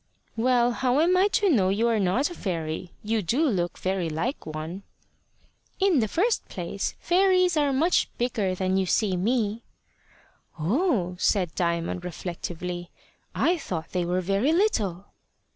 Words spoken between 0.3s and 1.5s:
"Well, how am I to